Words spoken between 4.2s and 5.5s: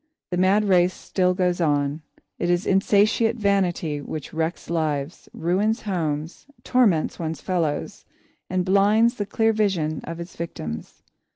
wrecks lives,